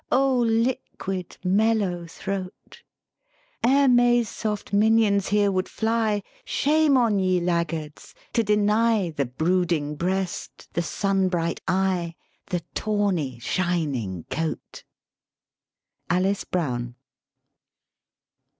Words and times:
O 0.11 0.39
liquid, 0.39 1.37
mellow 1.43 2.07
throat!) 2.07 2.81
Ere 3.63 3.87
May's 3.87 4.27
soft 4.29 4.73
minions 4.73 5.27
hereward 5.27 5.69
fly, 5.69 6.23
Shame 6.43 6.97
on 6.97 7.19
ye, 7.19 7.39
laggards, 7.39 8.15
to 8.33 8.41
deny 8.41 9.11
The 9.11 9.27
brooding 9.27 9.95
breast, 9.95 10.73
the 10.73 10.81
sun 10.81 11.29
bright 11.29 11.61
eye, 11.67 12.15
The 12.47 12.61
tawny, 12.73 13.37
shining 13.37 14.23
coat!" 14.31 14.83
ALICE 16.09 16.45
BROWN. 16.45 16.95